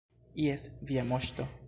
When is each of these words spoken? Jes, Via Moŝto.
Jes, 0.45 0.63
Via 0.91 1.05
Moŝto. 1.13 1.51